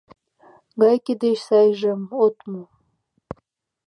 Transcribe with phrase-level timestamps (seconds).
[0.81, 2.61] Гайке деч сайжым от му...